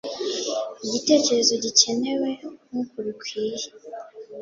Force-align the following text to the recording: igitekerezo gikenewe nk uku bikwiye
igitekerezo 0.85 1.53
gikenewe 1.63 2.29
nk 2.67 2.73
uku 2.81 2.97
bikwiye 3.05 3.67